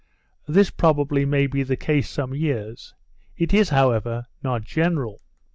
This 0.47 0.71
probably 0.71 1.25
may 1.25 1.45
be 1.45 1.61
the 1.61 1.75
case 1.75 2.09
some 2.09 2.33
years. 2.33 2.95
It 3.37 3.53
is, 3.53 3.69
however, 3.69 4.25
not 4.41 4.63
general. 4.63 5.21